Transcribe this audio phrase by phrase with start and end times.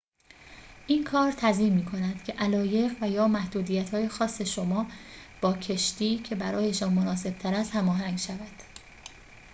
[0.87, 4.85] این کار تضمین می‌کند که علایق و/یا محدودیت‌های خاص شما
[5.41, 8.61] با کشتی که برایشان مناسب‌تر است هماهنگ شود